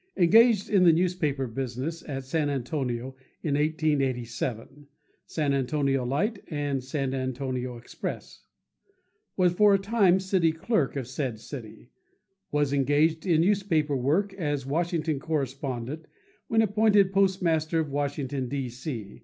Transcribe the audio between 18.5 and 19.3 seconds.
C.